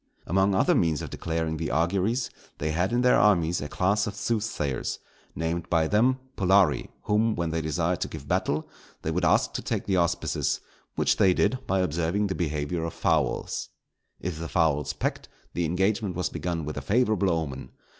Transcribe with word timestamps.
Among 0.25 0.55
other 0.55 0.73
means 0.73 1.03
of 1.03 1.11
declaring 1.11 1.57
the 1.57 1.69
auguries, 1.69 2.31
they 2.57 2.71
had 2.71 2.91
in 2.91 3.01
their 3.01 3.19
armies 3.19 3.61
a 3.61 3.69
class 3.69 4.07
of 4.07 4.15
soothsayers, 4.15 4.97
named 5.35 5.69
by 5.69 5.87
them 5.87 6.17
pullarii, 6.35 6.89
whom, 7.03 7.35
when 7.35 7.51
they 7.51 7.61
desired 7.61 8.01
to 8.01 8.07
give 8.07 8.27
battle, 8.27 8.67
they 9.03 9.11
would 9.11 9.23
ask 9.23 9.53
to 9.53 9.61
take 9.61 9.85
the 9.85 9.97
auspices, 9.97 10.59
which 10.95 11.17
they 11.17 11.35
did 11.35 11.59
by 11.67 11.81
observing 11.81 12.25
the 12.25 12.33
behaviour 12.33 12.83
of 12.83 12.95
fowls. 12.95 13.69
If 14.19 14.39
the 14.39 14.49
fowls 14.49 14.93
pecked, 14.93 15.29
the 15.53 15.65
engagement 15.65 16.15
was 16.15 16.29
begun 16.29 16.65
with 16.65 16.77
a 16.77 16.81
favourable 16.81 17.29
omen. 17.29 17.69